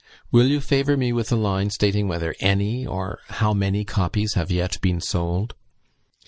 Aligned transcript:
Will 0.31 0.47
you 0.47 0.61
favour 0.61 0.97
me 0.97 1.13
with 1.13 1.31
a 1.31 1.35
line 1.35 1.69
stating 1.69 2.07
whether 2.07 2.33
any, 2.39 2.87
or 2.87 3.19
how 3.27 3.53
many 3.53 3.85
copies 3.85 4.33
have 4.33 4.49
yet 4.49 4.81
been 4.81 4.99
sold?" 4.99 5.53